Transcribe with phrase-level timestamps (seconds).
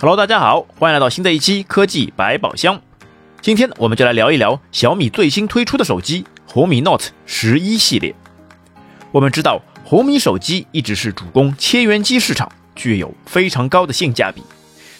[0.00, 2.80] Hello，大家好，欢迎来到新的一期科技百宝箱。
[3.40, 8.14] 今天我们就来聊一聊小米最新推出的手机红米 Note 十一系列。
[9.10, 14.44] 我们知道红米手机一直是主攻千元机市场，具有非常高的性价比，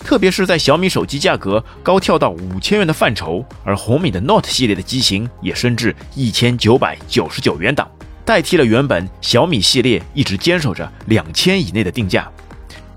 [0.00, 7.88] 特别是在小米手机价格高跳到五千元的范畴，而红米的 Note 系列的机型也升至一千九百九十九元档，
[8.24, 12.28] 代替了原本小米系列一直坚守着两千以内的定价。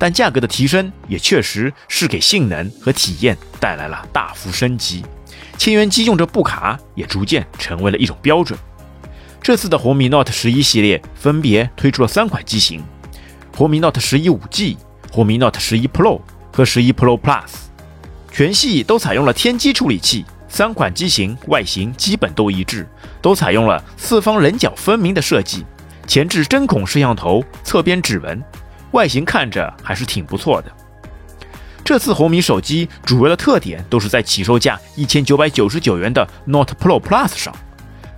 [0.01, 5.05] 但价格的提升也确实是给性能和体验带来了大幅升级，
[5.59, 8.57] 千元机用着布卡也逐渐成为了一种标准。
[9.43, 12.83] 这次的红米 Note 十一系列分别推出了三款机型：
[13.55, 14.75] 红米 Note 十一五 G、
[15.11, 16.19] 红米 Note 十一 Pro
[16.51, 17.51] 和十一 Pro Plus，
[18.31, 20.25] 全系都采用了天玑处理器。
[20.49, 22.89] 三款机型外形基本都一致，
[23.21, 25.63] 都采用了四方棱角分明的设计，
[26.07, 28.43] 前置针孔摄像头，侧边指纹。
[28.91, 30.71] 外形看着还是挺不错的。
[31.83, 37.53] 这次红米手机主要的特点都是在起售价一千九百九十九元的 Note Pro Plus 上。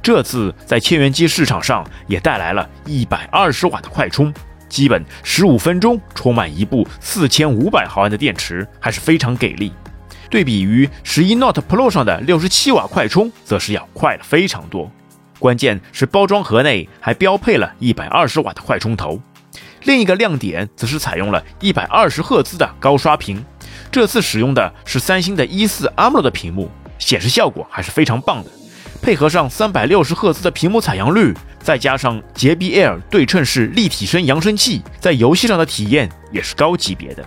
[0.01, 4.33] 这次在千元机市场上也带来了一百二十瓦的快充，
[4.67, 9.71] 基本十五分钟充满一部四千五百毫安的电池，还是非常给力。
[10.29, 14.91] 对比于十一 Note Pro 上的六十七瓦快充，则是要快了非常多。
[15.39, 19.21] 关键是包装盒内还标配了一百二十瓦的快充头。
[19.83, 23.43] 另一个亮点则是采用了一百二十赫兹的高刷屏，
[23.91, 28.49] 这次使用的是三星的一四 AMOLED 屏幕，显示效果还是非常棒的。
[29.01, 37.25] 配合上三百六十赫兹的屏幕采样率，再加上洁碧 Air 对称式立体声扬声器，在游戏上的体验也是高级别的。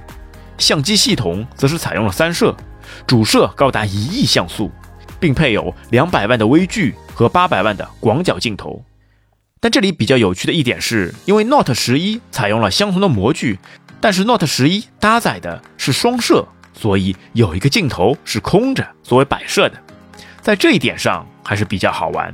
[0.57, 2.57] 相机系统则是采用了三摄，
[3.07, 4.71] 主摄高达一亿像素，
[5.21, 8.83] 并配有两百万的微距和八百万的广角镜头。
[9.67, 13.59] 但这里比较有趣的一点是，因为 Note 十一采用了相同的模具，
[14.01, 19.77] 但是 Note 十一搭载的是双摄，所以有一个镜头是空着作为摆设的，
[20.41, 22.33] 在这一点上还是比较好玩。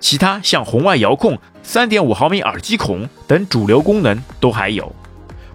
[0.00, 4.90] 其他像红外遥控、三点五毫米耳机孔等主流功能都还有。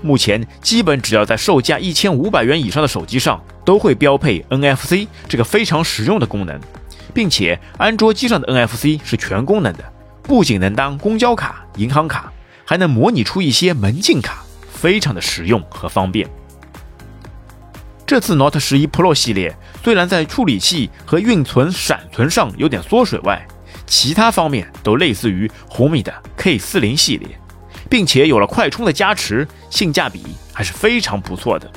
[0.03, 6.61] 目前基本只要在售价一千五百元以上的手机上，都会标配 NFC 这个非常实用的功能，
[7.15, 9.83] 并且安卓机上的 NFC 是全功能的。
[10.27, 12.31] 不仅能当公交卡、银行卡，
[12.65, 16.27] 还能模拟出一些门禁卡，非常的实用和方便。
[18.05, 23.47] 这次 Note 十一 Pro 系列虽然在处理器和运存闪存上有点缩水外，
[23.85, 27.39] 其他方面都类似于红米的 K 四零系列，
[27.89, 31.71] 并且有了快充的加持，性价比还是非常不错的。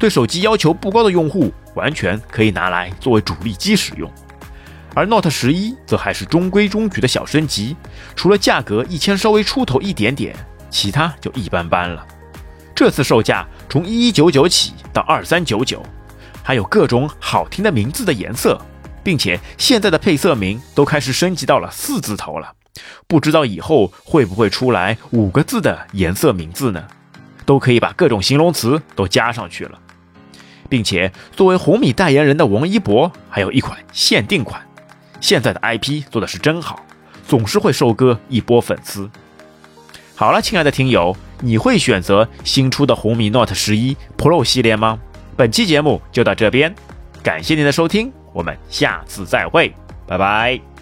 [0.00, 4.10] 对手机要求不高的用户，完全可以拿来作为主力机使用。
[4.94, 7.76] 而 Note 十一则还是中规中矩的小升级，
[8.14, 10.34] 除了价格一千稍微出头一点点，
[10.70, 12.06] 其他就一般般了。
[12.74, 15.82] 这次售价从一一九九起到二三九九，
[16.42, 18.60] 还有各种好听的名字的颜色，
[19.02, 22.52] 并且现在的配色名都开始升级到了四字头了。
[23.06, 26.84] 不知道以后会不会出来五个字的颜色名字呢？
[27.44, 29.78] 都可以把各种形容词都加上去了，
[30.68, 34.66] 并且作为红米代言人的王一博还有一款限定款。
[35.24, 36.84] 现在的 IP 做的是真好，
[37.26, 39.08] 总是会收割一波粉丝。
[40.14, 44.98] 好了，亲爱的听友，你会选择新出的红米 Note 十一 Pro 系列吗？
[45.34, 46.74] 本期节目就到这边，
[47.22, 49.74] 感谢您的收听，我们下次再会，
[50.06, 50.73] 拜拜。